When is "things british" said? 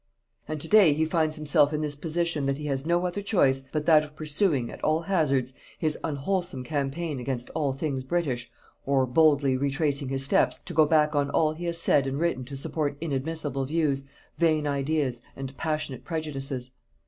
7.71-8.49